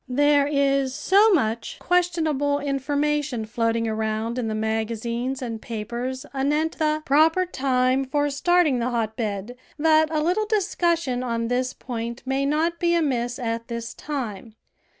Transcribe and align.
There 0.09 0.47
is 0.47 0.95
so 0.95 1.31
much 1.31 1.77
questionable 1.77 2.57
information 2.57 3.45
float 3.45 3.75
ing 3.75 3.87
around 3.87 4.39
in 4.39 4.47
the 4.47 4.55
magazines 4.55 5.43
and 5.43 5.61
papers 5.61 6.25
anent 6.33 6.79
the 6.79 7.03
CONSTRUCTION 7.05 7.05
AND 7.05 7.05
CARE 7.05 7.17
OF 7.17 7.21
HOTBEDS 7.21 7.33
proper 7.35 7.45
time 7.45 8.05
for 8.05 8.29
starting 8.31 8.79
the 8.79 8.89
hotbed 8.89 9.55
that 9.77 10.09
a 10.09 10.13
Uttle 10.13 10.49
discussion 10.49 11.21
on 11.21 11.49
this 11.49 11.73
point 11.73 12.23
may 12.25 12.47
not 12.47 12.79
be 12.79 12.95
amiss 12.95 13.37
at 13.37 13.67
this 13.67 13.93
time. 13.93 14.55